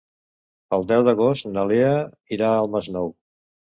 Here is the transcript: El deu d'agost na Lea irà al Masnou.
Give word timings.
El 0.77 0.87
deu 0.93 1.03
d'agost 1.09 1.47
na 1.51 1.65
Lea 1.73 1.91
irà 2.39 2.51
al 2.55 2.73
Masnou. 2.77 3.13